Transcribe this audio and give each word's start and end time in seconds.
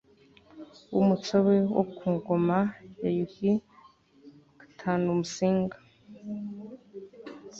w'umutsobe 0.93 1.55
wo 1.75 1.83
kugoma 1.97 2.57
ya 3.01 3.09
yuhi 3.17 3.51
iv 4.93 5.01
musinga 5.19 5.77